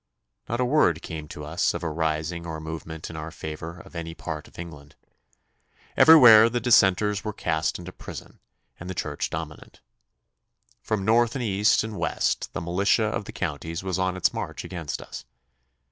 Not 0.49 0.59
a 0.59 0.65
word 0.65 1.03
came 1.03 1.27
to 1.27 1.45
us 1.45 1.75
of 1.75 1.83
a 1.83 1.89
rising 1.91 2.47
or 2.47 2.59
movement 2.59 3.11
in 3.11 3.15
our 3.15 3.29
favour 3.29 3.83
in 3.85 3.95
any 3.95 4.15
part 4.15 4.47
of 4.47 4.57
England. 4.57 4.95
Everywhere 5.95 6.49
the 6.49 6.59
Dissenters 6.59 7.23
were 7.23 7.33
cast 7.33 7.77
into 7.77 7.91
prison 7.91 8.39
and 8.79 8.89
the 8.89 8.95
Church 8.95 9.29
dominant. 9.29 9.79
From 10.81 11.05
north 11.05 11.35
and 11.35 11.43
east 11.43 11.83
and 11.83 11.95
west 11.99 12.51
the 12.53 12.61
militia 12.61 13.03
of 13.05 13.25
the 13.25 13.31
counties 13.31 13.83
was 13.83 13.99
on 13.99 14.17
its 14.17 14.33
march 14.33 14.63
against 14.63 15.03
us. 15.03 15.23